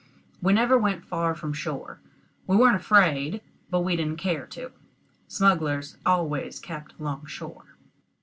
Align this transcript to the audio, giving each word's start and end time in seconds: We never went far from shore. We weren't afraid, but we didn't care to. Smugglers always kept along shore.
We 0.41 0.51
never 0.51 0.79
went 0.79 1.05
far 1.05 1.35
from 1.35 1.53
shore. 1.53 1.99
We 2.47 2.55
weren't 2.57 2.75
afraid, 2.75 3.39
but 3.69 3.81
we 3.81 3.95
didn't 3.95 4.17
care 4.17 4.47
to. 4.47 4.71
Smugglers 5.27 5.95
always 6.03 6.57
kept 6.59 6.99
along 6.99 7.27
shore. 7.27 7.77